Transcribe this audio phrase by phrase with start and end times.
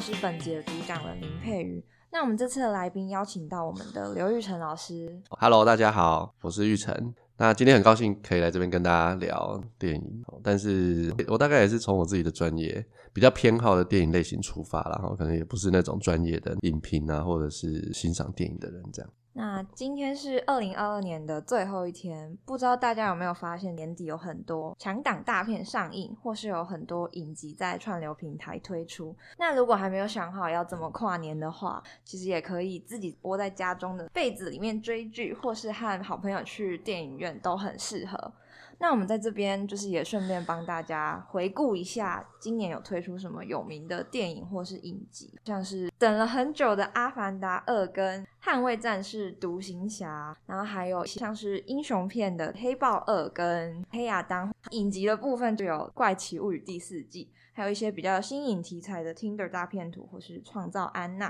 [0.00, 1.84] 是本节主讲的林佩瑜。
[2.10, 5.20] 那我们这次的来宾邀请到我们的刘玉成老师。
[5.28, 7.14] Hello，大家好，我是玉成。
[7.36, 12.82] 那今天很高兴可以来这边跟大家聊电影，但是我大概也是从我自己的专业
[13.12, 19.10] 比较偏好的电影类型出发，然后可能也不是那种专业的影评啊，或者是欣赏电影的人这样。
[19.40, 29.16] 那今天是二零二二年的最后一天，不知道大家有没有发现，年底有很多强档大片上映，或是有很多影集在串流平台推出。
[29.38, 38.30] 那如果还没有想好要怎么跨年的话，其实也可以自己窝在家中的被子里面追剧，或是和好朋友去电影院都很适合。
[38.80, 54.50] 那我们在这边就是也顺便帮大家回顾一下，今年有推出什么有名的电影或是影集，像是等了很久的《阿凡达二》跟《捍卫战士》《独行侠》，然后还有像是英雄片的《黑豹二》跟《黑亚当》。
[54.70, 61.28] 影集的部分就有《怪奇物语》第四季，还有一些比较新颖题材的《Tinder 大片图》或是《创造安娜》。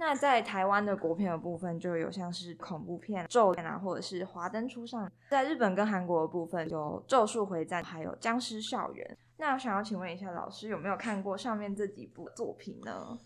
[0.00, 5.06] 那在台湾的国片的部分，就有像是恐怖片《咒怨》啊，或者是《华灯初上》。
[5.28, 9.06] 在日本跟韩国的部分，有《咒术回战》，还有《僵尸校园》。
[9.36, 13.18] 那我想要请问一下老师，有没有看过上面这几部作品呢？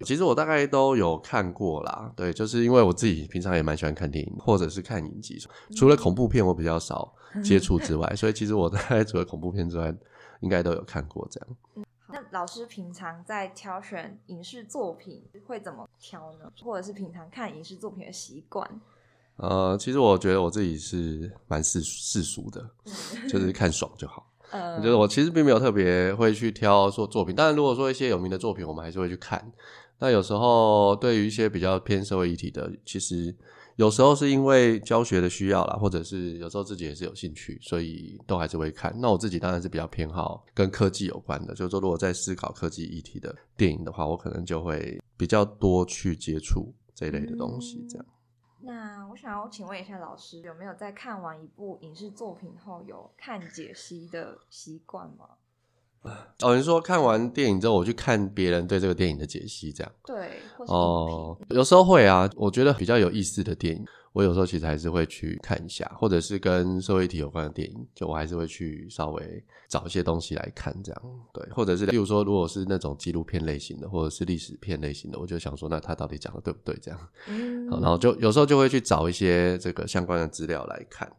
[0.00, 5.38] 其实我大概都有看过啦，对，就是因为我自己平常也蛮喜欢看电影，或者是看影集，
[5.76, 9.94] 除了恐怖片我比较少接触 之外，所以其实我大概除了恐怖片之外，
[10.40, 11.86] 应该都有看过这样。
[12.08, 16.50] 那老师平常在挑选影视作品会怎么挑呢？
[16.62, 18.80] 或者是平常看影视作品的习惯？
[19.36, 22.70] 呃，其实我觉得我自己是蛮世世俗的，
[23.28, 24.32] 就是看爽就好。
[24.52, 29.52] 呃，就是我其实并没有特别会去挑说作品，当然如果说一些有名的作品，我们还是会去看。
[29.98, 33.34] 那有时候对于一些比较偏社会议题的，其实
[33.76, 38.94] 有时候是因为教学的需要啦，或者是有时候自己也是有兴趣，所以都还是会看。
[38.98, 48.06] 那我自己当然是比较偏好跟科技有关的，就是说如果在思考科技议题的电影的话，我可能就会比较多去接触这一类的东西，这样。
[48.62, 55.28] 那我想要请问一下老师，有没有在看完一部影视作品后有看解析的习惯吗？
[56.42, 59.92] 哦，你说看完电影之后，我去看别人对这个电影的解析，这样？
[60.04, 71.02] 对，哦，有时候会啊，我觉得比较有意思的电影，我有时候其实还是会去看一下，或者是跟社会议题有关的电影，就我还是会去稍微找一些东西来看，这样
[71.32, 76.76] 对，或者是例如说，如果是那种纪录片类型的，或者是历史片类型的，我就想说，那他到底讲的对不对？
[76.82, 81.10] 这样，嗯好然后就有时候就会去找一些这个相关的资料来看，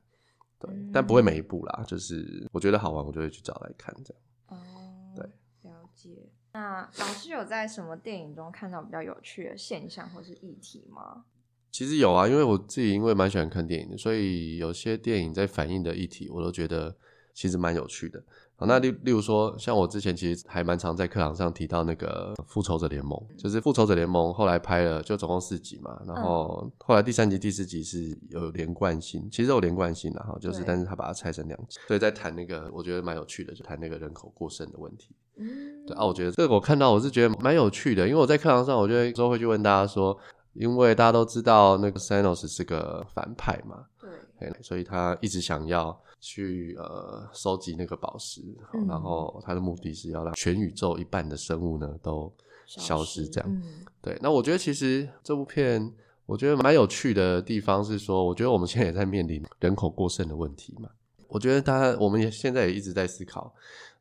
[0.59, 4.21] 对，但不会每一部啦，就是我觉得好玩，我就会去找来看，这样。
[4.47, 5.25] 哦，对，
[5.69, 6.29] 了解。
[6.53, 11.25] 那老师有在什么电影中看到比较有趣的现象或是议题吗？
[11.71, 16.97] 其实有啊，因为我自己因为蛮喜欢看电影的，所以有些电影在反映的议题，我都觉得
[17.37, 18.19] 其实蛮有趣的。
[18.55, 35.11] 好，那例例如说，像我之前其实还蛮常在课堂上提到那个《复仇者联盟》，就是《复仇者联盟》后来拍了，就总共四集嘛，然后后来第三集、第四集是有连贯性，其实有连贯性的哈，就是但是他把它拆成两集，所以在谈那个我觉得蛮有趣的，就谈那个人口过剩的问题。
[35.35, 40.17] 嗯，对啊，我觉得这个我看到我是觉得蛮有趣的，因为我在课堂上，我就会有时候会去问大家说，
[40.53, 44.16] 因为大家都知道那个 Thanos 是个反派嘛，对，嘿
[44.61, 48.41] 所以他一直想要去呃收集那个宝石，
[48.73, 52.31] 嗯然后他的目的是要让全宇宙一半的生物呢都
[52.65, 53.49] 消失这样。
[53.49, 55.93] 嗯对，那我觉得其实这部片
[56.25, 60.89] 我觉得蛮有趣的地方是说，我觉得我们现在也在面临人口过剩的问题嘛。
[61.27, 63.53] 我觉得大家我们也现在也一直在思考，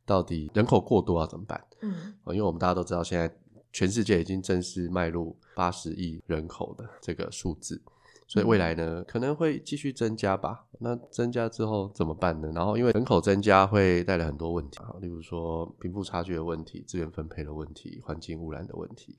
[0.05, 1.61] 到底人口过多要怎么办？
[1.81, 3.33] 嗯哦因为我们大家都知道，现在
[3.73, 7.81] 全世界已经正式迈入八十亿人口的这个数字，
[8.27, 10.65] 所以未来呢可能会继续增加吧。
[10.79, 12.51] 那增加之后怎么办呢？
[12.53, 19.17] 然后因为人口增加会带来很多问题啊，例如说贫富差距的问题、资源分配的问题、环境污染的问题，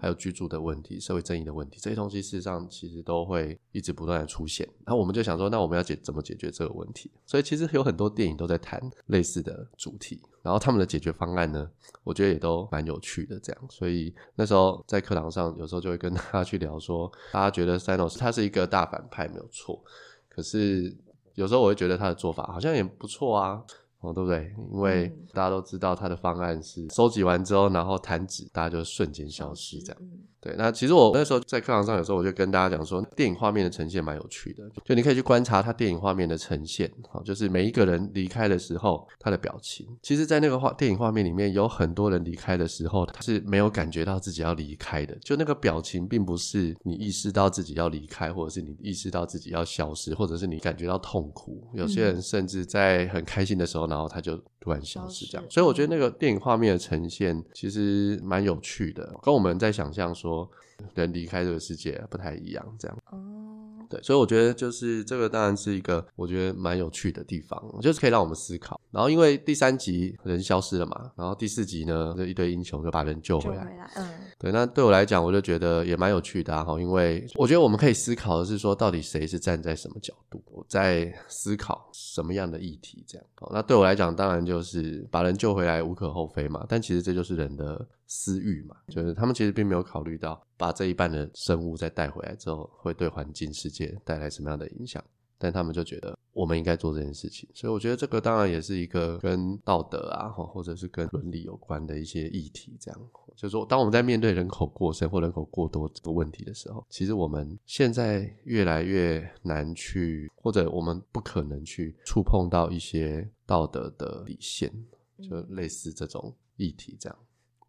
[0.00, 4.68] 还有居住的问题、社会正义的问题，这些东西事实上其实都会一直不断的出现。
[4.84, 7.10] 然后我们就想说，那我们要解怎么解决这个问题？
[7.26, 11.70] 所以其实有很多电影都在谈类似的主题，然后他们的解决方案呢，
[12.02, 13.38] 我觉得也都蛮有趣的。
[13.40, 19.82] 这样，所以那时候在课堂上，有时候就会跟 大家去聊说，大家觉得 Thanos 他是一个大反派没有错，
[20.28, 20.94] 可是
[21.34, 23.62] 有时候我会觉得他的做法好像也不错啊。
[24.04, 24.54] 哦，对不对？
[24.72, 30.02] 因为嗯大家都知道他的方案是收集完之后，然后弹指，大家就瞬间消失这样。
[30.02, 39.86] 嗯对，那其实我那时候在课堂上，有时候我就跟大家讲说，电影画面的呈现蛮有趣的，就你可以去观察他电影画面的呈现，好，就是每一个人离开的时候，他的表情。
[40.02, 51.66] 其实，在那个画电影画面里面，有很多人离开的时候，他是没有感觉到自己要离开的，就那个表情，并不是你意识到自己要离开，或者是你意识到自己要消失，或者是你感觉到痛苦。
[51.72, 60.50] 有些人甚至在很开心的时候，然然后他就突然消失这样所以我觉得那个电影画面的呈现其实蛮有趣的，跟我们在想象说
[60.94, 62.98] 人离开这个世界不太一样这样。
[63.10, 63.43] 哦，
[63.88, 68.80] 对，所以我觉得就是这个当然是一个我觉得蛮有趣的地方，就是可以让我们思考。
[68.90, 73.62] 然后因为第三集人消失了嘛，然后第四集呢，就一堆英雄就把人救回来。
[73.62, 83.26] 救回来，嗯，对，那对我来讲，我就觉得也蛮有趣的哈、因为我觉得我们可以思考的是说，到底谁是站在什么角度，我在思考什么样的议题这样。
[83.34, 87.86] 好，那对我来讲，当然就是把人救回来无可厚非嘛，但其实这就是人的
[88.16, 95.02] 私欲嘛，就是他们其实并没有考虑到把这一半的生物再带回来之后，会对环境世界带来什么样的影响。
[95.36, 102.76] 但他们就觉得我们应该做这件事情，所以我觉得这个当然也是一个跟道德啊，或或者是跟伦理有关的一些议题。
[102.80, 103.00] 这样，
[103.34, 114.72] 就是说，当我们在面对人口过剩或人口过多这个问题的时候，其实我们现在越来越难去，或者我们不可能去触碰到一些道德的底线，
[115.20, 117.18] 就类似这种议题这样。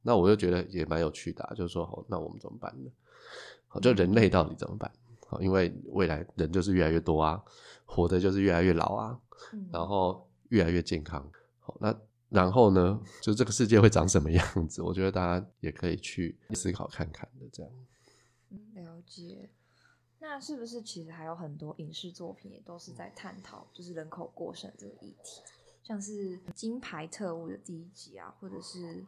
[0.06, 2.92] 那我就觉得也蛮有趣的、啊，就是说，好，那我们怎么办呢？
[3.68, 4.92] 好，就人类到底怎么办？
[5.28, 7.44] 好，因为未来人就是越来越多啊，
[7.86, 9.20] 活的就是越来越老啊，
[9.52, 11.28] 嗯然后越来越健康。
[11.60, 12.00] 好，那
[12.30, 14.84] 然后呢，就这个世界会长什么样子？
[14.84, 17.48] 我觉得大家也可以去思考看看的。
[17.52, 17.72] 这样，
[18.52, 19.50] 嗯了解。
[20.20, 25.42] 那是不是其实还有很多影视作品也都是在探讨就是人口过剩这个议题，
[25.84, 29.04] 像是《金牌特务》的第一集啊，或者是《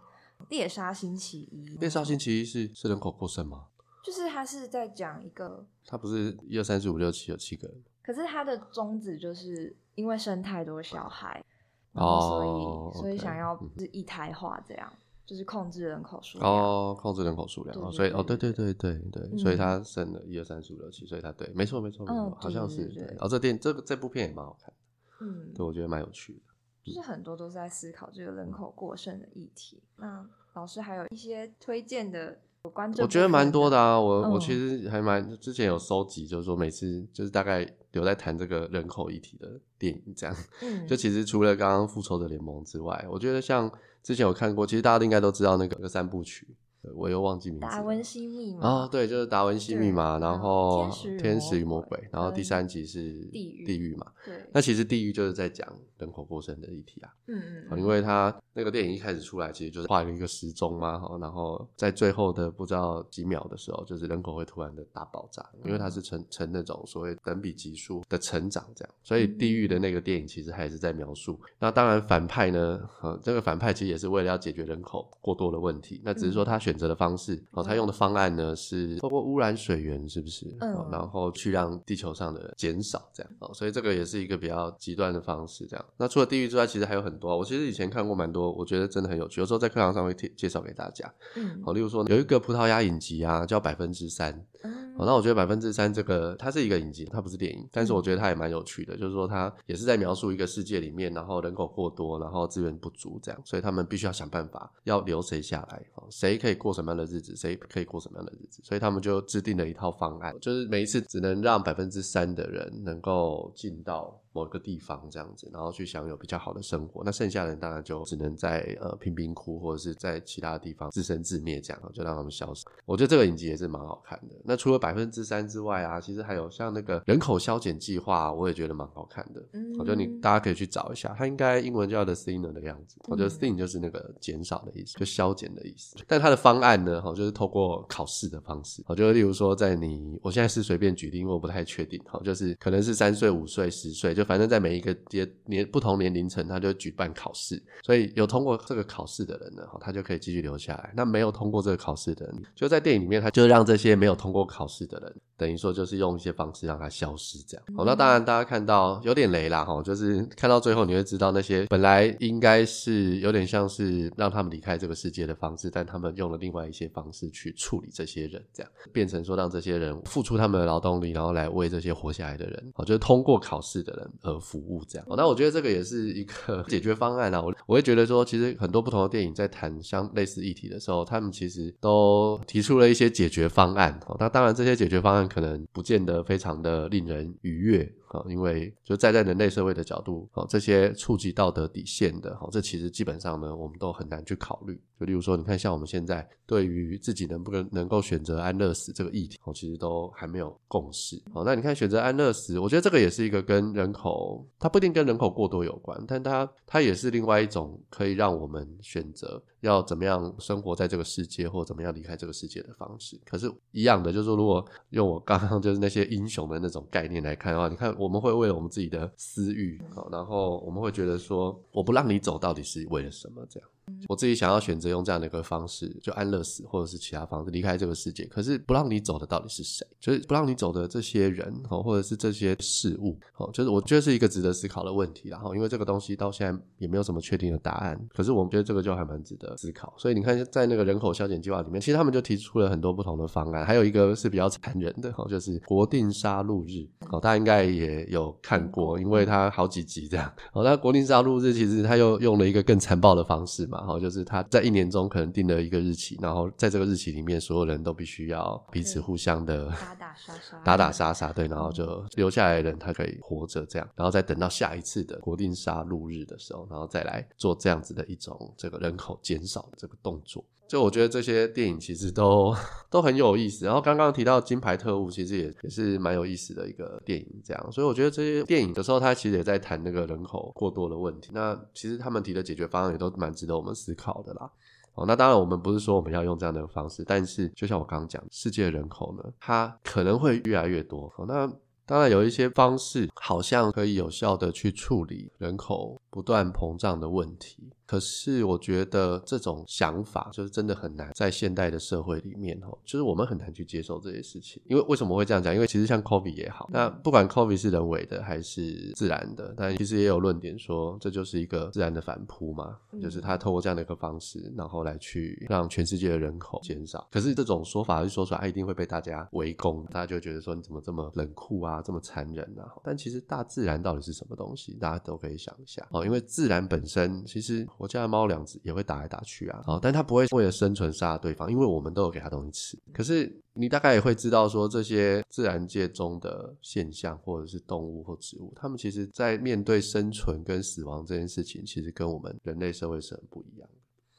[0.49, 1.75] 猎杀星期一》。
[1.79, 3.65] 猎杀星期一是是人口过剩吗？
[4.03, 11.43] 就是他是在讲一个，他不是一二三四五六七有七个人可是他的宗旨就是因为生太多小孩，
[11.91, 14.93] 然后所以、哦所以想要是一胎化这样，
[15.25, 16.49] 就是控制人口数量。
[16.49, 26.39] 哦，控制人口数量哦，所以哦，对对对对对所以他生了一二三四五六七，所以他对，没错没错没嗯错，好像是对哦，这电这个这部片也蛮好看的，嗯，对我觉得蛮有趣的。
[26.87, 29.81] 就是很多都是在思考这个人口过剩的议题。
[29.97, 33.79] 那老师还有一些推荐的有关这，我觉得蛮多的。
[33.79, 40.35] 啊，我、我嗯其实还蛮之前有收集，就是说每次就是大概有在谈这个人口议题的电影，这样。
[40.61, 46.47] 嗯，就其实除了刚刚复仇者联盟之外，我觉得像之前有看过，其实大家应该都知道那个那个三部曲，
[46.87, 47.65] 呃我又忘记名字。
[47.65, 50.89] 达文西密码啊，对，就是达文西密码，然后后
[51.19, 53.01] 天使与魔魔鬼鬼，然后第三集是
[53.31, 54.11] 地狱地狱嘛。
[54.25, 55.67] 对，那其实地狱就是在讲
[55.97, 57.09] 人口过剩的议题啊。
[57.27, 71.39] 嗯嗯因为他那个电影一开始出来，其实就是画了一个时钟嘛，哈，然后在最后的不知道几秒的时候，就是人口会突然的大爆炸，因为它是呈呈那种所谓等比级数的成长这样，所以地狱的那个电影其实还是在描述。
[71.59, 80.45] 那当然反派呢，呃，这个反派其实也是为了要解决人口过多的问题，那只是说他选择的方式，哦，他用的方案呢是透过污染水源，是不是？
[80.59, 85.85] 嗯哦然后去让地球上的人减少这样，哦，所以这个也是一个比较极端的方式这样。
[85.97, 91.11] 那除了地狱之外，其实还有很多，我其实以前看过蛮多，我觉得真的很有趣，有时候在课堂上会介介绍给大家。
[91.35, 94.45] 嗯好，例如说有一个葡萄牙影集啊，叫百分之三。
[94.63, 114.19] 嗯好，那我觉得百分之三这个它是一个影集，它不是电影，但是我觉得它也蛮有趣的，就是说它也是在描述一个世界里面，然后人口过多，然后资源不足这样，所以他们必须要想办法要留谁下来，哦，谁可以过什么样的日子，谁可以过什么样的日子，所以他们就制定了一套方案，就是每一次只能让百分之三的人能够进到。
[114.37, 117.01] 某个地方这样子，然后去享有比较好的生活。
[117.03, 122.63] 那剩下的人当然就只能在呃贫民窟或者是在其他地方自生自灭，这样就让他们消失。
[122.85, 124.35] 我觉得这个影集也是蛮好看的。
[124.43, 129.43] 那除了百分之三之外啊，其实还有像那个人口消减计划，我也觉得蛮好看的。
[129.53, 132.97] 嗯我觉得你大家可以去找一下，它应该英文叫 The Thinner 的样子。
[133.07, 135.95] 我觉得嗯 Thin 就是那个减少的意思，就消减的意思。
[136.07, 150.93] 但它的方案呢，哈，就是透过考试的方式，好，就例如说在你，我现在是随便举例，因为我不太确定，好，就是可能是三岁、五岁、十岁，就反正在每一个年年不同年龄层，他就举办考试，所以有通过这个考试的人呢，他就可以继续留下来。
[150.95, 157.65] 那没有通过这个考试的人，就在电影里面，他就让这些没有通过考试的人，等于说就是用一些方式让他消失，这样。
[157.75, 175.07] 好，那当然大家看到有点雷啦，哈，就是看到最后你会知道那些本来应该是有点像是让他们离开这个世界的方式，但他们用了另外一些方式去处理这些人，这样变成说让这些人付出他们的劳动力，然后来为这些活下来的人，好，就是通过考试的人而服务，这样。
[175.11, 177.41] 那我觉得这个也是一个 解决方案啊。
[177.41, 183.99] 我我会觉得说，其实很多不同的电影在谈相类似议题的时候，他们其实都提出了一些解决方案。
[184.19, 187.91] 那当然这些解决方案可能不见得非常的令人愉悦。
[188.09, 194.79] 啊，因为就站在人类社会的角度，哦，这些触及道德底线的，哦，这其实基本上呢，我们都很难去考虑。
[194.99, 201.21] 就例如说，你看像我们现在对于自己能不能能够选择安乐死这个议题，哦，其实都还没有共识。
[201.33, 213.19] 哦，那你看选择安乐死，我觉得这个也是一个跟人口，它不一定跟人口过多有关，但它它也是另外一种可以让我们选择要怎么样生活在这个世界，或怎么样离开这个世界的方式。
[213.25, 219.79] 可是，一样的，就是说，如果用我刚刚就是那些英雄的那种概念来看的话，你看我们会为了我们自己的私欲，
[220.11, 223.45] 然后我们会觉得说，我不让你走，到底是为了什么？
[223.49, 223.69] 这样。
[224.07, 228.25] 我自己想要选择用这样的一个方式，就安乐死或者是其他方式离开这个世界。
[228.25, 229.85] 可是不让你走的到底是谁？
[229.99, 235.29] 就是不让你走的这些人哦，或者是这些事物哦，就是我觉得是一个值得思考的问题。
[235.29, 237.99] 然后因为这个东西到现在也没有什么确定的答案。
[238.13, 239.93] 可是我们觉得这个就还蛮值得思考。
[239.97, 243.65] 所以你看，在那个人口削减计划里面，其实他们就提出了很多不同的方案。
[243.65, 250.63] 还有一个是比较残忍的哦，就是国定杀戮日哦，大家应该也有看过，因为它好几集这样哦。
[250.63, 253.76] 那国定杀戮日其实他又用了一个更残暴的方式嘛。
[253.77, 270.43] 然后就是他在一年中可能定了一个日期，然后在这个日期里面，所有人都必须要彼此互相的打打杀杀， 打打杀杀，对，然后就留下来的人他可以活着这样，然后再等到下一次的国定杀戮日的时候，然后再来做这样子的一种这个人口减少的这个动作。
[270.67, 272.53] 就我觉得这些电影其实都
[272.89, 281.29] 都很有意思，然后刚刚提到《金牌特务》，其实也也是蛮有意思的一个电影，这样，所以我觉得这些电影有时候它其实也在谈那个人口过多的问题。
[281.33, 284.51] 那其实他们提的解决方案也都蛮值得我们思考的啦。
[284.95, 291.11] 哦，那当然我们不是说我们要用这样的方式，但是就像我刚刚讲，世界人口呢，它可能会越来越多。
[291.27, 291.47] 那
[291.85, 297.69] 当然有一些方式好像可以有效的去处理人口不断膨胀的问题。
[297.87, 304.61] 可是我觉得这种想法就是真的很难在现代的社会里面哦，就是我们很难去接受这些事情。
[304.65, 305.55] 因为为什么会这样讲？
[305.55, 317.07] 因为其实像 COVID 也好，那不管 COVID 是人为的还是自然的，但其实也有论点说这就是一个自然的反扑嘛，就是他透过这样的一个方式，然后来去让全世界的人口减少。
[317.09, 322.69] 可是这种说法一说出来，一定会被大家围攻，大家就觉得说你怎么这么冷酷啊，这么残忍啊？
[322.83, 324.73] 但其实大自然到底是什么东西？
[324.73, 327.65] 大家都可以想一下哦，因为自然本身其实。
[327.77, 332.77] 我家的猫两只也会打来打去啊，哦，但它不会为了生存杀对方，因为我们都有给它东西吃。
[332.91, 343.75] 可是你大概也会知道说，这些自然界中的现象，或者是动物或植物，它们其实在面对生存跟死亡这件事情，其实跟我们人类社会是很不一样的。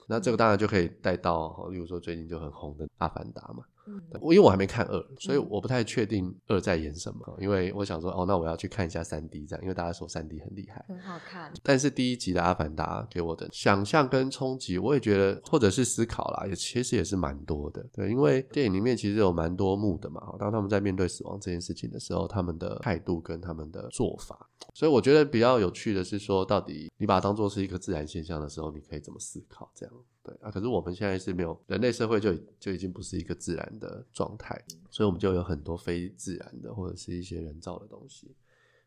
[0.06, 3.64] 那这个当然就可以带到，例如说最近就很红的《阿凡达》嘛。
[4.20, 7.36] 我因为我还没看二，所以我不太确定二在演什么。
[7.40, 11.52] 因为我想说，哦，那我要去看一下三 D 这样，因为大家说三 D 很厉害，很好看。
[11.62, 17.84] 但是第一集的《阿凡达》给我的想象跟冲击，我也觉得，或者是思考啦，也其实也是蛮多的。
[17.92, 20.20] 对，因为电影里面其实有蛮多幕的嘛。
[20.38, 29.94] 当他们在面对死亡这件事情的时候，他们的态度跟他们的做法，所以我觉得比较有趣的是说，到底你把它当做是一个自然现象的时候，你可以怎么思考这样。
[30.22, 38.34] 对啊，可是我们现在是没有人类社会，就就已经不是一个自然的状态，所以我们就有很多非自然的或者是一些人造的东西。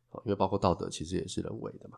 [0.10, 1.98] 好因为包括道德其实也是人为的嘛。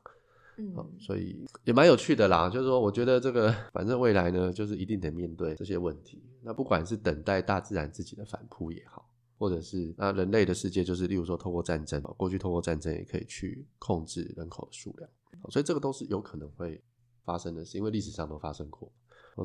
[0.57, 2.47] 嗯，所以也蛮有趣的啦。
[2.49, 6.23] 就是说，我觉得这个反正未来呢，就是一定得面对这些问题。
[6.41, 15.09] 那不管是等待大自然自己的反扑也好，或者是那人类的世界，就是例如说透过战争，过去透过战争也可以去控制人口的数量。
[15.49, 16.81] 所以这个都是有可能会
[17.23, 18.91] 发生的事，因为历史上都发生过。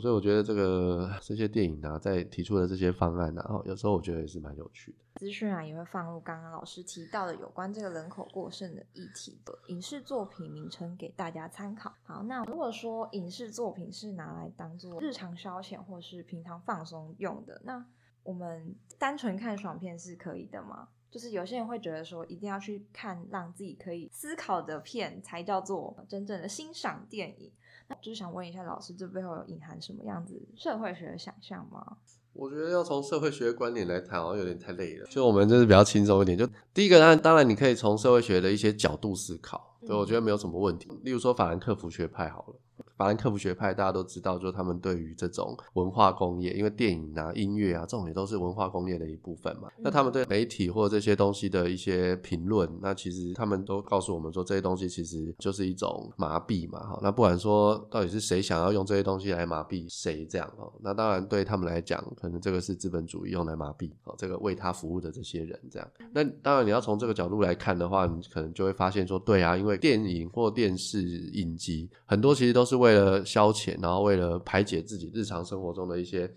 [0.01, 4.99] 所以我觉得这个这些电影啊，在提出的这些方案啊，哦，有时候我觉得也是蛮有趣的。
[5.19, 11.91] 资讯啊，也会放入刚刚老师提到的有关这个人口过剩的议题的影视作品名称给大家参考。
[12.03, 17.83] 好，那如果说影视作品是拿来当做日常消遣或是平常放松用的，那
[18.29, 20.89] 我们单纯看爽片是可以的吗？
[21.11, 27.51] 就是有些人会觉得说，一定要去看让自己可以思考的片，才叫做真正的欣赏电影。
[27.87, 31.97] 那就是想问一下老师，这背后有隐含什么样子社会学的想象吗？
[32.35, 35.07] 我觉得要从社会学观点来谈，好像有点太累了。
[35.07, 36.37] 就我们就是比较轻松一点。
[36.37, 40.91] 就第一个，当然，当然你可以从社会学的一些角度思考，对我觉得没有什么问题。
[41.03, 42.85] 例如说法兰克福学派好了。
[42.99, 49.69] 法兰克福学派大家都知道，就是他们对于这种文化工业，因为电影啊、音乐啊这种也都是文化工业的一部分嘛。
[49.79, 56.81] 那他们对媒体或这些东西的一些评论，那其实他们都告诉我们说，这些东西其实就是一种麻痹嘛。
[56.81, 65.89] 哈，那不管说到底是谁想要用这些东西来麻痹谁这样哦，那当然对他们来讲，可能这个是资本主义用来麻痹哦，这个为他服务的这些人这样。
[66.13, 76.33] 那当然你要从这个角度来看的话，你可能就会发现说，对啊，因为电影或电视影集很多其实都是为为了消遣，然后为了排解自己日常生活中的一些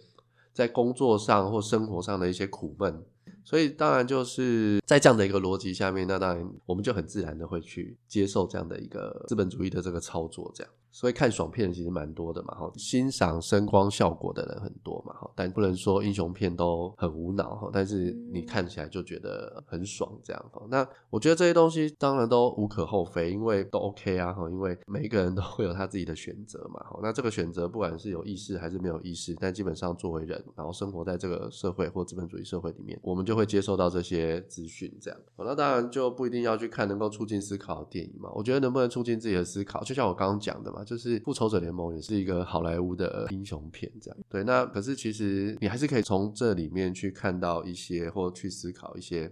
[0.51, 3.01] 在工作上或生活上的一些苦闷，
[3.45, 10.73] 所以当然就是在这样的一个逻辑下面，那当然我们就很自然的会去接受这样的一个资本主义的这个操作，这样。
[10.91, 20.61] 所以看爽片其实蛮多的嘛，哈，欣赏声光效果的人很多嘛，哈，但不能说英雄片都很无脑哈，但是你看起来就觉得很爽这样哈。
[20.69, 26.99] 那我觉得这些东西当然都无可厚非，因为都 OK 啊哈，因为每一个人都会有他自己的选择嘛，哈。
[27.01, 35.19] 那这个选择不管是有意识还是没有意识，但基本上作为人，然后生活在这个社会或资本主义社会里面，我们就会接受到这些资讯这样。
[35.37, 38.29] 那当然就不一定要去看能够促进思考的电影嘛。
[38.33, 40.80] 我觉得能不能促进自己的思考，就像我刚刚讲的嘛。
[40.83, 44.43] 就是复仇者联盟也是一个好莱坞的英雄片，这样对。
[44.43, 49.31] 那可是其实你还是可以从这里面去看到一些，或去思考一些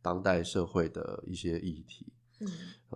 [0.00, 2.06] 当代社会的一些议题。
[2.40, 2.48] 嗯。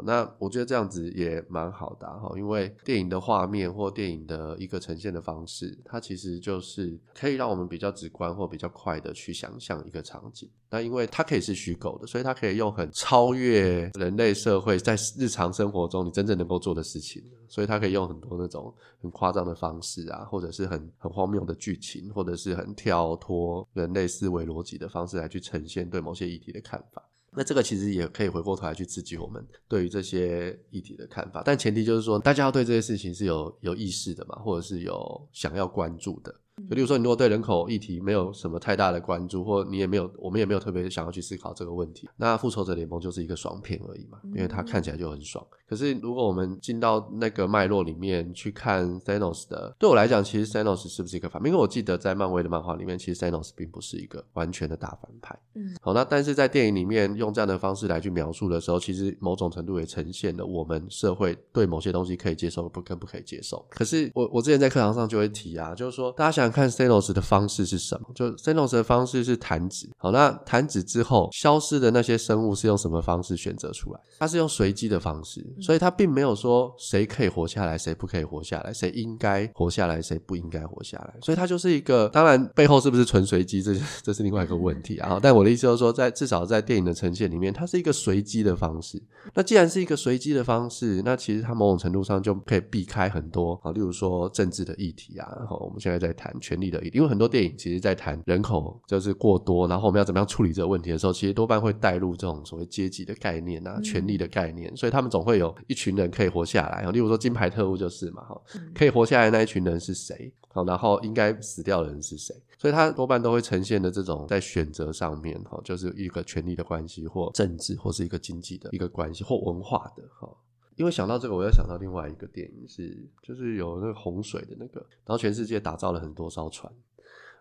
[0.05, 10.49] 那我觉得这样子也蛮好的哈，因为电影的画面或电影的一个呈现的方式，它其实就是可以让我们比较直观或比较快的去想象一个场景。
[10.71, 27.07] 那因为它可以是虚构的，所以它可以用很超越人类社会在日常生活中你真正能够做的事情，所以它可以用很多那种很夸张的方式啊，或者是很很荒谬的剧情，或者是很跳脱人类思维逻辑的方式来去呈现对某些议题的看法。
[27.35, 36.35] 那这个其实也可以回过头来去刺激我们对于这些议题的看法，但前提就是说，大家要对这些事情是有有意识的嘛，或者是有想要关注的。
[36.69, 45.45] 就例如说，你如果对人口议题没有什么太大的关注，或你也没有，我们也没有特别想要去思考这个问题，那复仇者联盟就是一个爽片而已嘛，因为它看起来就很爽。
[45.73, 51.43] 可是如果我们进到那个脉络里面去看 Thanos 的，对我来讲，其实 Thanos 是不是一个反？
[51.47, 55.35] 因为我记得在漫威的漫画里面，其实 Thanos 并不是一个完全的大反派。
[55.55, 63.65] 嗯，好，那但是在电影里面用这样的方式来去描述的时候，其实某种程度也呈现了我们社会对某些东西可以接受，不跟不可以接受。
[63.71, 67.23] 可是我我之前在课堂上就会提啊，就是说大家想想看 Thanos 的。
[67.23, 68.09] 方式是什么？
[68.15, 69.89] 就 Thanos 的方式是弹指。
[69.97, 74.01] 好，那弹指之后消失的那些生物是用什么方式选择出来？
[74.19, 81.15] 它是用随机的方式，所以它并没有说谁可以活下来，谁不可以活下来，谁应该活下来，谁不应该活下来。
[81.23, 85.19] 所以它就是一个，当然背后是不是纯随机，这这是另外一个问题啊。
[85.23, 89.01] 但我的意思就是说，在至少在电影的呈现里面，它是一个随机的方式。
[89.35, 95.29] 那既然是一个随机的方式，那其实它某种程度上就可以避开很多啊，例如说政治的议题啊。
[95.39, 106.89] 然后我们现在在谈权力的议题，因为很多电影其实，在谈人口就是过多，然后我们要怎么样处理这个问题的时候，其实多半会带入这种所谓阶级的概念啊、权力的概念，所以他们总会有一群人可以活下来。
[106.91, 108.41] 例如说金牌特务就是嘛，哈，
[108.75, 110.33] 可以活下来那一群人是谁？
[110.49, 112.35] 好，然后应该死掉的人是谁？
[112.59, 120.29] 所以他多半都会呈现的这种在选择上面，哈，就是一个权力的关系，或政治，或是一个经济的一个关系，或文化的，哈。
[120.77, 126.73] 因为想到这个，我又想到另外一个电影是，就是有那个洪水的那个，然后全世界打造了很多艘船。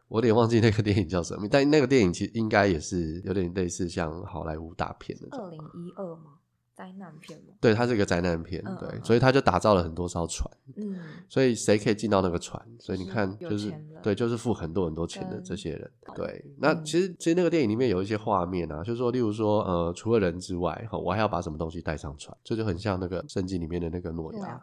[0.09, 5.27] 我有点忘记那个电影叫什么，但那个电影其实应该也是有点类似像好莱坞大片的。
[5.31, 6.33] 二零一二吗？
[6.81, 7.53] 灾难片吗？
[7.61, 10.97] 对，它是一个灾难片，对，所以他就打造了很多艘船，嗯，
[11.29, 12.59] 所以谁可以进到那个船？
[12.79, 16.43] 所以你看，就是对，就是付很多很多钱的这些人，对。
[16.57, 24.59] 那其实其实那个电影里面有一些画面啊，就是说，例如说，呃，除了人之外，哈，我还要把什么东西带上船，这就很像那个圣经里面的那个诺亚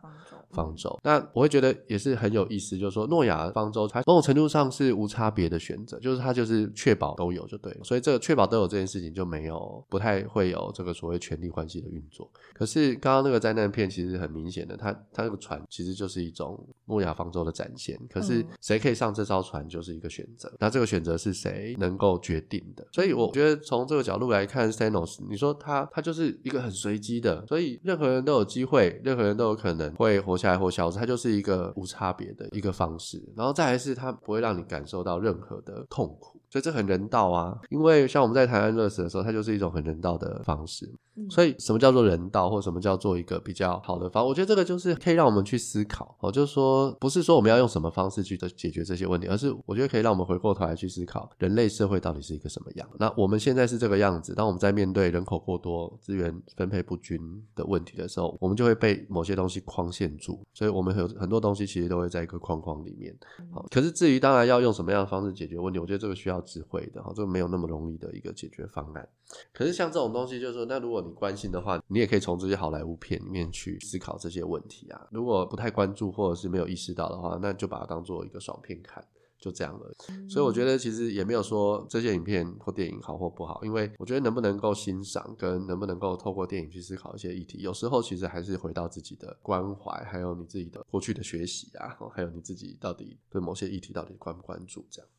[0.50, 0.98] 方舟。
[1.04, 7.84] 那我会觉得也是很有意思，就是说，诺亚方舟它某种程度上是无差别的选择，就是它就是确保都有就对了。
[7.84, 12.04] 所以这个确保都有这件事情就没有不太会有这个所谓权力关系的运。
[12.10, 17.98] 做，可是刚刚那个灾难片其实很明显的，它它那个船其实就是一种诺亚方舟的展现。
[18.10, 22.86] 可是谁可以上这艘船就是一个选择，那这个选择是谁能够决定的？
[22.92, 33.22] 所以我觉得从这个角度来看，Thanos，你说他他就是一个很随机的，所以任何人都有机会，任何人都有可能会活下来或消失，他就是一个无差别的一个方式。
[33.36, 37.58] 然后再来是，他不会让你感受到任何的痛苦，所以这很人道啊。
[37.70, 40.92] 因为像我们在台湾热死的时候，它就是一种很人道的方式。
[41.28, 44.24] 所以，什么叫做人道，或什么叫做一个比较好的方？
[44.24, 52.88] 我觉得这个就是可以让我们去思考哦，就是说，不是说我们要用什么方式去解决这些问题，而是我觉得可以让我们回过头来去思考，人类社会到底是一个什么样。
[53.00, 57.18] 那我们现在是这个样子，当我们在面对人口过多、资源分配不均
[57.56, 60.40] 的问题的时候，我们就会被某些东西框限住。
[60.54, 63.12] 所以，我们有很多东西其实都会在一个框框里面。
[63.50, 69.08] 好，可是至于当然要用什么样的方式解决问题，我觉得这个需要智慧的哈，这没有那么容易的一个解决方案。
[69.52, 75.06] 可是像这种东西，就是说，那如果你关心的话，你也可以从这些好莱坞片里面去思考这些问题啊。
[75.10, 79.04] 如果不太关注或者是没有意识到的话，那就把它当做一个爽片看，
[79.38, 79.94] 就这样了。
[80.30, 95.10] 所以我觉得其实也没有说这些影片或电影好或不好，因为我觉得能不能够欣赏跟能不能够透过电影去思考一些议题，有时候其实还是回到自己的关怀，还有你自己的过去的学习啊，还有你自己到底对某些议题到底关不关注这样。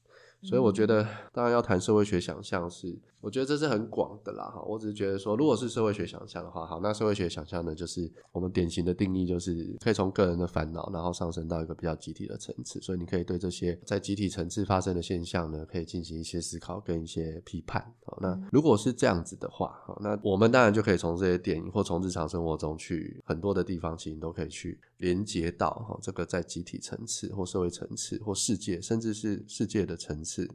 [0.41, 4.61] 所以我觉得，当然要谈社会学想象是，我觉得这是很广的啦哈。
[4.61, 12.79] 我只是觉得说，如果是社会学想象的话，好，那社会学想象呢，就是我们典型的定义就是可以从个人的烦恼，然后上升到一个比较集体的层次。
[12.79, 17.81] 所以你可以对这些在集体层次发生的现象呢，可以进行一些思考跟一些批判。
[18.05, 30.47] 好，那如果是这样子的话，好，那我们当然就可以从这些电影或从日常生活中去很多的地方，其实都可以去连接到哈这个在集体层次或社会层次或世界，甚至是世界的层次。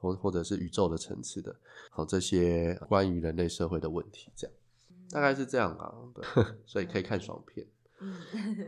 [0.00, 1.58] 或或者是宇宙的层次的，
[1.90, 4.56] 好这些关于人类社会的问题，这样
[5.10, 6.24] 大概是这样啊，对，
[6.64, 7.66] 所以可以看爽片，
[7.98, 8.14] 嗯，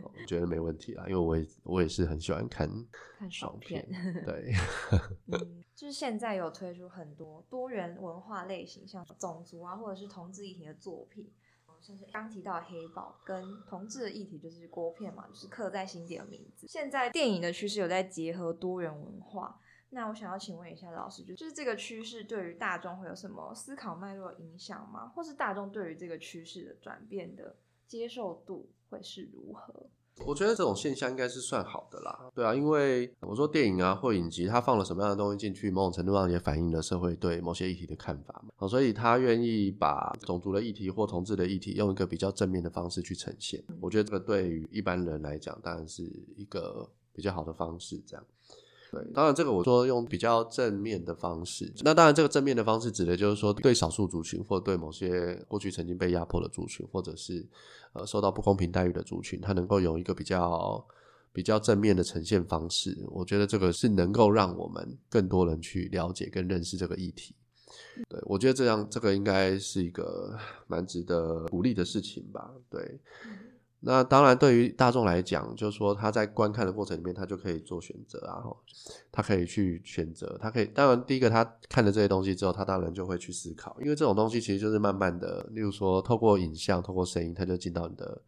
[0.03, 2.69] 我 觉得没问题啊，因为我也我也是很喜欢看
[3.17, 3.87] 看爽片，
[4.25, 4.53] 对，
[5.31, 11.31] 嗯，就是现在有推出很多多元文化类型，像种族啊，或者是同志议题的作品，
[11.81, 16.67] 像是刚提到黑豹跟同志的议题，就是锅片嘛，就是刻在心底的名字。
[16.67, 19.59] 现在电影的趋势有在结合多元文化。
[19.89, 25.09] 那我想要请问一下老师，就是这个趋势对于大众会有什么思考脉络影响吗？
[25.09, 27.55] 或是大众对于这个趋势的转变的
[27.87, 29.89] 接受度会是如何？
[30.25, 32.29] 我觉得这种现象应该是算好的啦。
[32.35, 38.67] 对啊，因为我说电影啊或影集，它放了什么样的东西进去，某种程度上也反映了社会对某些议题的看法嘛。
[38.67, 46.03] 所以他愿意把种族的议题或同志的议题用一个比较正面的方式去呈现，我觉得这个对于一般人来讲，当然是
[46.35, 48.23] 一个比较好的方式，这样。
[48.91, 57.47] 对，当然这个我说用比较正面的方式，那当然这个正面的方式指的就是说对少数族群或对某些过去曾经被压迫的族群，或者是
[57.93, 60.85] 呃受到不公平待遇的族群，它能够有一个比较
[61.31, 62.97] 比较正面的呈现方式。
[63.09, 67.33] 我觉得这个是能够让我们更多人去了解跟认识这个议题。
[68.09, 72.51] 对我觉得这样这个应该是一个蛮值得鼓励的事情吧。
[72.69, 72.99] 对。
[73.83, 78.43] 那当然，对于大众来讲，就是说他在观看的过程里面，他就可以做选择啊，
[79.11, 80.65] 他可以去选择，他可以。
[80.65, 88.21] 当然，第一个他看了这些东西之后，他当然就会去思考，因为这种东西其实就是慢慢的，例如说透过影像、透过声音，他就进到你的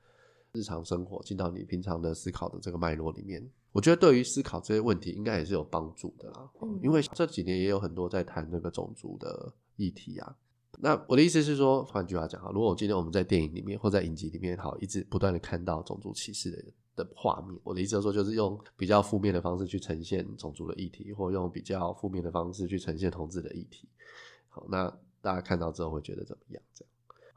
[0.53, 3.47] 日常生活，进到你平常的思考的这个脉络里面。
[3.73, 6.49] 我觉得对于思考这些问题，应该也是有帮助的啦。
[6.81, 10.35] 因为这几年也有很多在谈那个种族的议题啊。
[10.79, 23.87] 那我的意思是说，换句话讲哈，如果今天我们在电影里面或在影集里面，好一直不断的看到种族歧视的的画面，我的意思是说，就是用比较负面的方式去呈现种族的议题，或用比较负面的方式去呈现同志的议题。
[24.49, 26.61] 好，那大家看到之后会觉得怎么样？
[26.73, 26.91] 这样，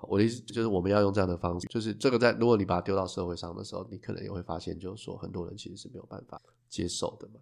[0.09, 7.40] 我的意思就是我们要用这样的方式，就是这个在如果你把它丢到社会上的时候，你可能也会发现，就是说很多人其实是没有办法接受的嘛。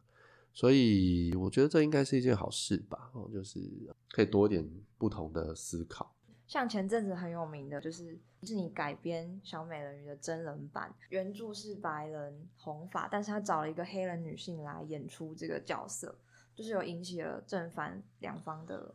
[0.55, 3.61] 所以我觉得这应该是一件好事吧，哦，就是
[4.13, 4.65] 可以多一点
[4.97, 6.15] 不同的思考。
[6.47, 16.17] 像前阵子很有名的，就是迪士尼改编小美人鱼的真人版，原著是白人红发，但是他找了一个黑人女性来演出这个角色，
[16.55, 18.95] 就是有引起了正反两方的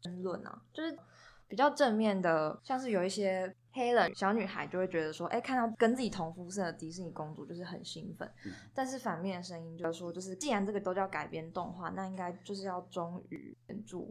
[0.00, 0.98] 争论啊，就是
[1.46, 3.54] 比较正面的，像是有一些。
[3.76, 8.26] 黑人小女孩就会觉得说，哎，看到跟自己同肤色的迪士尼公主就是很兴奋。
[8.74, 14.08] 但是反面的声音就是说，就是既然这个都叫改编动画，那应该就是要忠于原著，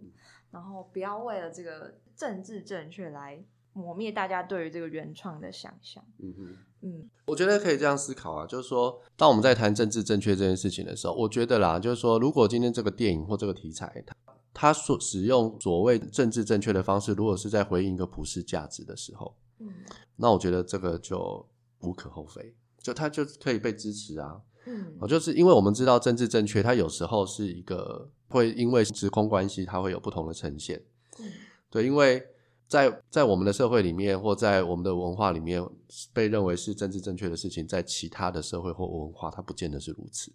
[0.51, 6.03] 然后不要为了这个政治正确来磨灭大家对于这个原创的想象。
[6.19, 14.15] 嗯哼，嗯，我觉得可以这样思考啊，就是说，当我们在谈政治正确这件事情的时候，我觉得啦，就是说，如果今天这个电影或这个题材，它
[14.53, 19.35] 它所使用所谓政治正确的方式，如果是在回应一个普世价值的时候。
[19.59, 19.67] 嗯，
[20.15, 21.45] 那我觉得这个就
[21.81, 24.41] 无可厚非，就它就可以被支持啊。
[24.65, 30.83] 嗯，哦，就是因为我们知道政治正确，它有时候是一个会因为时空关系，它会有不同的呈现。
[31.19, 31.31] 嗯，
[31.69, 32.25] 对，因为
[32.67, 35.63] 在在我们的社会里面，或在我们的文化里面，
[36.11, 40.31] 被认为是政治正确的事情，在其他的社会或文化，它不见得是如此。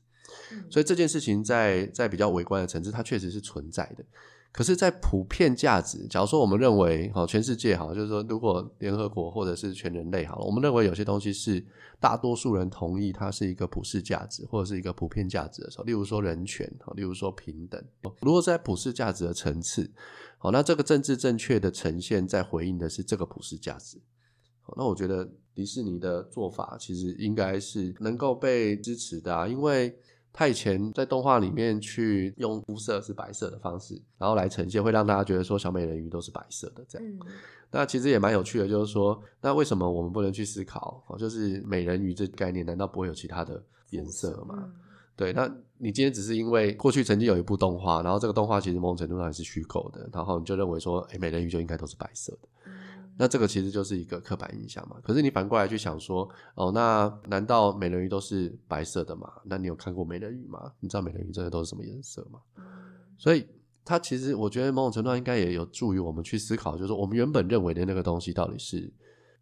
[0.70, 4.04] 所以这件事情在在比较微观的层次，它确实是存在的。
[4.52, 11.64] 可是，在普遍价值，假如说我们认为，哈，全世界，哈，就是说，如果联合国或者是全人类，好了，我们认为有些东西是
[12.00, 17.80] 大多数人同意它是一个普世价值或者是一个普遍价值的时候，例如说人权，例如说平等，
[18.20, 19.88] 如果在普世价值的层次，
[20.36, 23.98] 好，那这个政治正确的呈现，在回应的是这个普世价值，
[24.62, 29.96] 好，那我觉得迪士尼的做法其实应该是能够被支持的，因为。
[30.33, 37.09] 他以前在动画里面去用肤色是白色的方式，然后来呈现，会让大家觉得说小美人鱼都是白色的这样。
[37.73, 41.03] 那其实也蛮有趣的，就是说，那为什么我们不能去思考？
[41.07, 44.73] 哦，就是美人鱼这概念，难道不会有其他的颜色吗？
[45.14, 52.49] 对，那你今天只是因为过去曾经有一部动画，然后这个动画其实某种程度上是虚构的，然后你就认为说，哎，美人鱼就应该都是白色的。
[53.20, 54.96] 那这个其实就是一个刻板印象嘛。
[55.04, 59.30] 可是你反过来去想说，哦，那难道美人鱼都是白色的吗？
[59.44, 60.72] 那你有看过美人鱼吗？
[60.80, 62.40] 你知道美人鱼真的都是什么颜色吗？
[63.18, 63.46] 所以
[63.85, 68.90] 它其实我觉得某种程度上应该也有助于我们去思考，就是说我们原本认为的那个东西到底是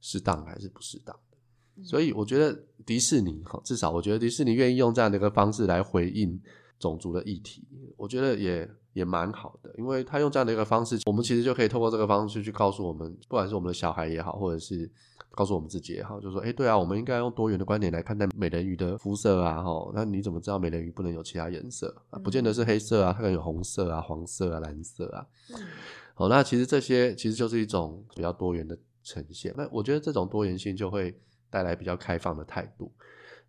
[0.01, 1.85] 适当还是不适当的。
[1.85, 6.41] 所以我觉得迪士尼哈，至少我觉得迪士尼愿意用这样的一个方式来回应
[6.79, 14.91] 种族的议题，我觉得也也蛮好的，因为他用这样的一个方式，我们其实就可以透过这个方式去告诉我们，不管是我们的小孩也好，或者是
[15.33, 22.19] 告诉我们自己也好，就说，哎，对啊，我们应该用多元的观点来看待美人鱼的肤色啊，哈，那你怎么知道美人鱼不能有其他颜色啊？
[22.19, 25.27] 不见得是黑色啊，它可能有红色啊、黄色啊、蓝色啊。
[26.15, 29.53] 好，那其实这些其实就是一种比较多元的呈现。
[29.57, 31.17] 那我觉得这种多元性就会
[31.51, 32.93] 带来比较开放的态度。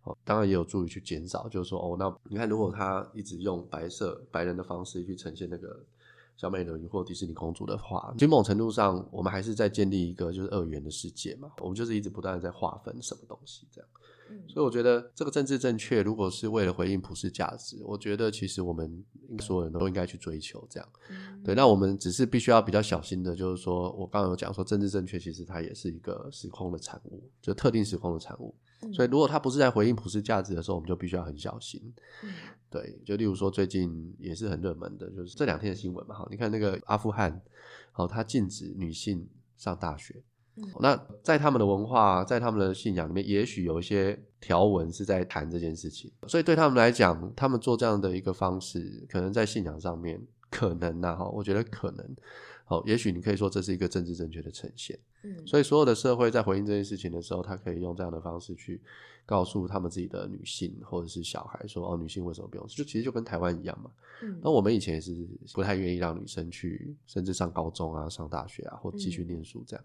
[0.04, 5.78] 哦，当然也有助于去减少，就是说，哦，那你看，如果他一直用白色白人的方式去呈现那个
[6.36, 11.50] 小美人鱼或迪士尼公主的话，其实某种程度上，我们还是在建立一个就是二元的世界嘛。
[11.58, 13.88] 我们就是一直不断的在划分什么东西这样。
[14.48, 19.04] 所以我觉得这个政治正确，如果是为了回应普世价值，我觉得其实我们
[19.40, 20.88] 所有人都应该去追求这样。
[21.44, 28.54] 对，那我们只是必须要比较小心的，就是说我刚刚有讲说，政治正确其实它也是一个时空的产物，就特定时空的产物。
[28.92, 31.80] 所以，如果他不是在回应普世价值的时候，我们就必须要很小心。
[32.70, 36.14] 对，就例如说，最近也是很热门的，就是这两天的新闻嘛。
[36.14, 37.40] 哈，你看那个阿富汗，
[37.92, 40.22] 好，它禁止女性上大学。
[40.78, 46.10] 那在他们的文化，在他们的信仰里面，也许有一些条文是在谈这件事情。
[46.26, 52.16] 所以对他们来讲，他们做这样的一个方式，可能在信仰上面，可能呐，哈，我觉得可能。
[52.70, 58.80] 哦，也许你可以说这是一个政治正确的呈现，嗯，所以所有的社会在回应这件事情的时候，他可以用这样的方式去
[59.26, 62.64] 告诉他们自己的女性或者是小孩说，哦，女性为什么不用？
[62.68, 63.90] 就其实就跟台湾一样嘛，
[64.22, 65.12] 嗯，那我们以前也是
[65.52, 69.84] 不太愿意让女生去，甚至上高中啊、上大学啊，或继续念书这样。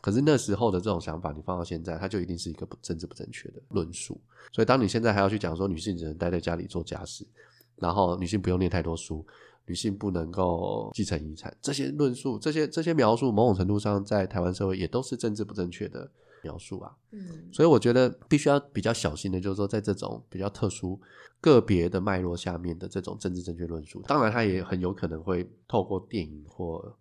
[0.00, 4.18] 可是那时候的这种想法，你放到现在，它就一定是一个不政治不正确的论述。
[4.50, 7.26] 所以当你现在还要去讲说女性只能待在家里做家事，
[7.76, 9.22] 然后女性不用念太多书。
[9.66, 16.10] 女性不能够继承遗产，这些论述、这些这些描述，某种程度上在台湾社会也都是政治不正确的
[16.42, 16.94] 描述啊。
[17.12, 21.00] 嗯，所以我觉得必须要比较小心的，就是说在这种比较特殊、
[21.40, 26.94] 个别的脉络下面的这种政治正确论述，当然它也很有可能会透过电影或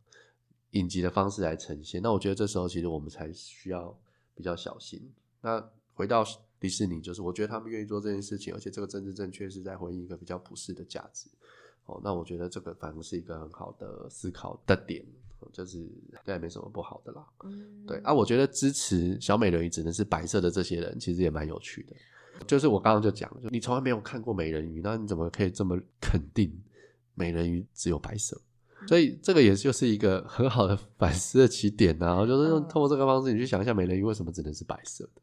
[0.71, 2.01] 影集的方式来呈现。
[2.01, 3.93] 那我觉得这时候其实我们才需要
[4.33, 5.11] 比较小心。
[5.41, 5.61] 那
[5.93, 6.23] 回到
[6.59, 11.29] 迪士尼，就是我觉得他们愿意做这件事情，而且这个政治正确是在回应一个比较普世的价值。
[11.85, 15.05] 哦，那我觉得这个反而是一个很好的思考的点，
[15.51, 17.25] 就是应该没什么不好的啦。
[17.43, 21.95] 嗯，对啊，我觉得支持小美人鱼只能是白色的这些人，其实也蛮有趣的。
[22.47, 26.51] 就是我刚刚就讲，就你从来没有看过美人鱼，那你怎么可以这么肯定
[27.15, 28.39] 美人鱼只有白色？
[28.87, 32.25] 所以这个也就是一个很好的反思的起点呐。
[32.25, 35.21] 就是用通过这个方式，你去想一下美人鱼为什么只能是白色的。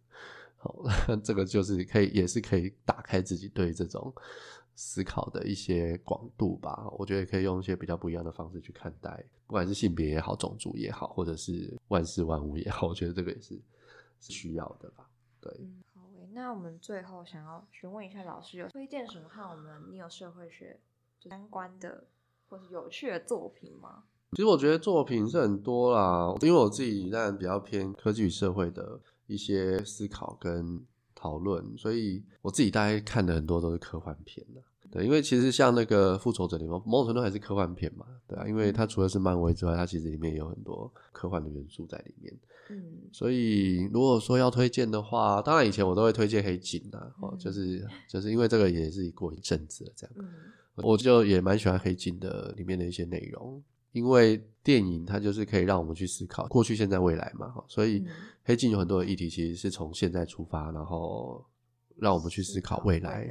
[0.56, 0.84] 好，
[1.24, 4.14] 这个就是可以，也是可以打开自己对这种。
[4.82, 13.60] 思考的一些广度吧，我觉得可以用一些比较不一样的方式去看待，不管是性别也好，种族也好，或者是万事万物也好，我觉得这个也是
[14.20, 15.06] 是需要的吧。
[15.38, 16.00] 对，嗯，好
[16.32, 20.80] 那我们最后想要询问一下老师，有推荐什么和我们你有社会学
[21.18, 22.04] 相关的
[22.48, 24.04] 或是有趣的作品吗？
[24.30, 30.82] 其实我觉得作品是很多啦，因为我自己当然比较偏科技与社会的一些思考跟
[31.14, 34.62] 讨论，所以我自己大概看的很多都是科幻片的。
[34.92, 42.36] 对，因为其实像那个复仇者联盟，某种程度还是科幻片嘛，对啊，因为它除了是漫威之外，它其实里面有很多科幻的元素在里面。
[42.70, 50.26] 嗯，所以如果说要推荐的话，当然以前我都会推荐黑镜啊，哦，就是就是因为这个也是过一阵子了这样，
[50.76, 58.04] 我就也蛮喜欢黑镜的里面的一些内容，因为电影它就是可以让我们去思考过去、现在、未来嘛，所以
[58.44, 61.44] 黑镜有很多的议题其实是从现在出发，然后
[61.96, 63.30] 让我们去思考未来。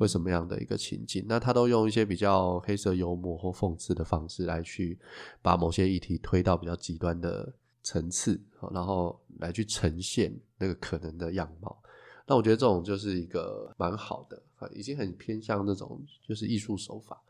[0.00, 1.22] 会什么样的一个情境？
[1.28, 4.98] 那他都用一些比较黑色幽默或讽刺的方式来去
[5.42, 8.40] 把某些议题推到比较极端的层次，
[8.72, 11.82] 然后来去呈现那个可能的样貌。
[12.26, 17.20] 那我觉得这种就是一个蛮好的，已经很偏向那种就是艺术手法。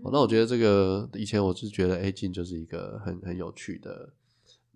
[0.00, 4.08] 那我觉得这个以前我是觉得 A 镜就是一个很很有趣的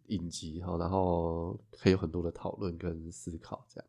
[0.08, 3.88] 影集，然后可以有很多的讨论跟思考这样。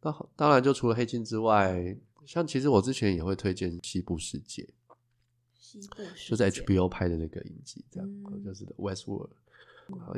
[0.00, 1.94] 那当然就除了黑镜之外。
[2.26, 4.62] 像其实我之前也会推荐《西部世界》，
[5.56, 5.96] 西部
[6.28, 8.08] 就是 HBO 拍的那个影集，这样
[8.44, 9.30] 就是《West World》。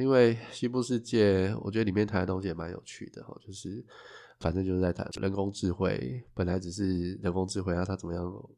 [0.01, 3.85] 因为《西部世界》，我觉得里面谈的东西也蛮有趣的哈，就是
[4.39, 8.51] 反正就是在谈人工智慧，本来只是人工智慧，啊，它怎么样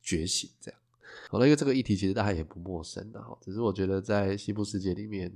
[0.00, 0.80] 觉醒这样。
[1.28, 5.30] 好了，因为这个议题其实大家也不陌生的哈，只是我觉得在《西部世界》里面，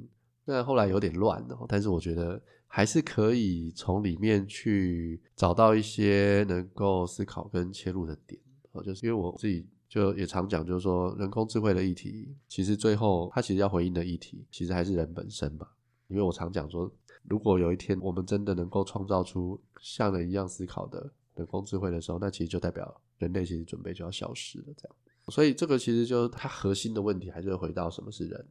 [0.49, 2.43] 那后来有点乱哦，但是我觉得。
[2.71, 8.39] 还是可以从里面去找到一些能够思考跟切入的点
[8.73, 15.67] 哦，就是因为我自己就也常讲，就是说人工智慧的议题，其实最后它其实要回应的议题，其实还是人本身吧。
[16.09, 24.67] 因为我常讲说，如果有一天我们真的能够创造出像人一样思考的人工智慧的时候，那其实就代表人类其实准备就要消失了。
[24.77, 24.97] 这样，
[25.29, 28.47] 所以这个其实就是它核心的问题，还是回到什么是人。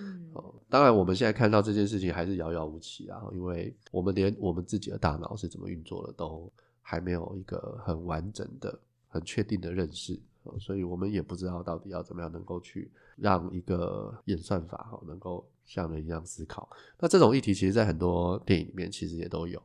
[0.00, 8.76] 嗯，哦，当然我们现在看到这件事情还是遥遥无期啊，因为我们连我们自己的大脑是怎么运作的都还没有一个很完整的、
[9.08, 10.18] 很确定的认识，
[10.58, 16.68] 所以我们也不知道到底要怎么样能够去让一个演算法哈能够像人一样思考。
[16.98, 19.62] 那这种议题其实在很多电影里面其实也都有。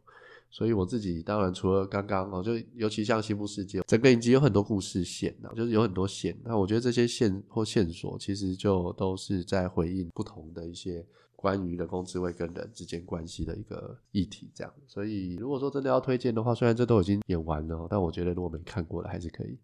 [0.55, 6.33] 所以我自己当然除了刚刚哦，就尤其像《西部世界》，整个影集有很多故事线啊，就是有很多线。
[6.45, 14.73] 那我觉得这些线或线索，其实就都是在回应不同的一些关于人工智慧跟人之间关系的一个议题，这样。
[14.87, 19.57] 所以如果说真的要推荐的话，虽然这都已经演完了，但我觉得如果没看过的，还是可以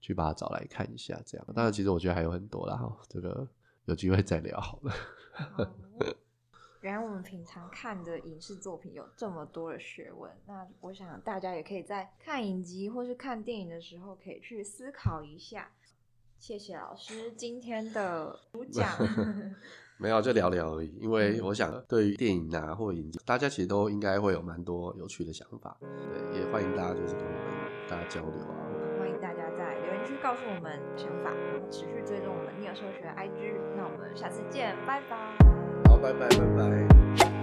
[0.00, 1.20] 去把它找来看一下。
[1.26, 3.44] 这样，当然其实我觉得还有很多啦哈，这个
[3.86, 4.94] 有机会再聊好了。
[6.88, 15.70] 好原来我们平常看的影视作品有这么多的学问，那我想大家也可以在看影集或是看电影的时候，可以去思考一下。
[16.38, 18.88] 谢谢老师今天的主讲。
[20.00, 20.88] 没有，就聊聊而已。
[20.98, 25.76] 因为我想，对于电影啊或影集，大家其实都应该会有蛮多有趣的想法。
[25.82, 27.40] 对，也欢迎大家就是跟我们
[27.86, 28.56] 大家交流啊。
[28.98, 33.76] 欢迎大家在留言区告诉我们想法，然后持续追踪我们逆耳社学 IG。
[33.76, 35.57] 那我们下次见，拜拜。
[35.98, 37.37] 拜拜，拜拜。